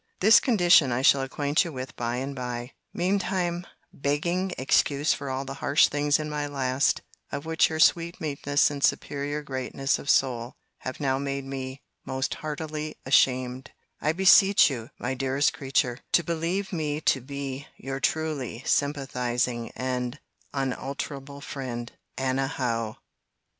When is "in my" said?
6.19-6.47